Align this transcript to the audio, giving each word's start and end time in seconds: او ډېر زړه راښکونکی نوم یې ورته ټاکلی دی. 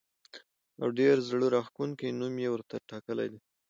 او 0.81 0.87
ډېر 0.99 1.15
زړه 1.29 1.47
راښکونکی 1.55 2.07
نوم 2.19 2.35
یې 2.43 2.49
ورته 2.51 2.75
ټاکلی 2.89 3.27
دی. 3.31 3.39